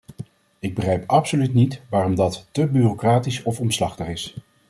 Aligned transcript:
Ik 0.59 0.75
begrijp 0.75 1.09
absoluut 1.09 1.53
niet 1.53 1.81
waarom 1.89 2.15
dat 2.15 2.47
te 2.51 2.67
bureaucratisch 2.67 3.43
of 3.43 3.59
omslachtig 3.59 4.07
is. 4.07 4.35